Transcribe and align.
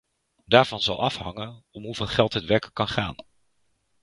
Daarvan 0.45 0.81
zal 0.81 1.01
afhangen 1.01 1.63
om 1.71 1.83
hoeveel 1.83 2.07
geld 2.07 2.33
het 2.33 2.45
werkelijk 2.45 2.75
kan 2.75 2.87
gaan. 2.87 3.15